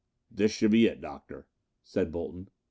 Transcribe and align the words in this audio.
"This 0.31 0.51
should 0.51 0.71
be 0.71 0.87
it, 0.87 0.99
Doctor," 0.99 1.47
said 1.83 2.11
Bolton. 2.11 2.49